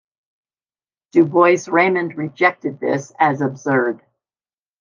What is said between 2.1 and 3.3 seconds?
rejected this